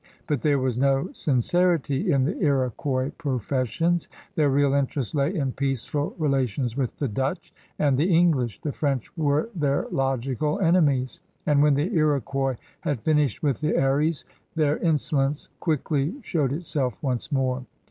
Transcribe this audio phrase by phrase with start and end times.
[0.25, 4.07] But there was no sincerity in the Iroquois professions.
[4.33, 9.15] Their real interest lay in peaceful relations with the Dutch and the English; the French
[9.15, 14.25] were their logical enemies; and when the Iroquois had finished with the Eries
[14.55, 17.63] their insolence quickly showed itself once more.